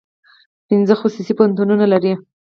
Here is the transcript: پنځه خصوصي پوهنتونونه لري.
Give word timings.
پنځه 0.67 0.93
خصوصي 1.01 1.33
پوهنتونونه 1.37 1.85
لري. 1.93 2.13